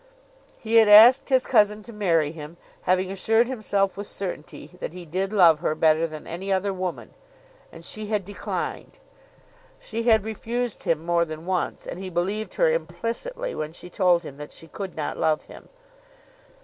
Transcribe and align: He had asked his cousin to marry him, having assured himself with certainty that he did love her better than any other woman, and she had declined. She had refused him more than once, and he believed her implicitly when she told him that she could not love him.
He 0.57 0.77
had 0.77 0.87
asked 0.87 1.29
his 1.29 1.45
cousin 1.45 1.83
to 1.83 1.93
marry 1.93 2.31
him, 2.31 2.57
having 2.81 3.11
assured 3.11 3.47
himself 3.47 3.95
with 3.95 4.07
certainty 4.07 4.71
that 4.79 4.93
he 4.93 5.05
did 5.05 5.31
love 5.31 5.59
her 5.59 5.75
better 5.75 6.07
than 6.07 6.25
any 6.25 6.51
other 6.51 6.73
woman, 6.73 7.13
and 7.71 7.85
she 7.85 8.07
had 8.07 8.25
declined. 8.25 8.97
She 9.79 10.01
had 10.09 10.25
refused 10.25 10.85
him 10.85 11.05
more 11.05 11.23
than 11.23 11.45
once, 11.45 11.85
and 11.85 11.99
he 11.99 12.09
believed 12.09 12.55
her 12.55 12.71
implicitly 12.73 13.53
when 13.53 13.73
she 13.73 13.91
told 13.91 14.23
him 14.23 14.37
that 14.37 14.51
she 14.53 14.67
could 14.67 14.95
not 14.95 15.17
love 15.19 15.43
him. 15.43 15.69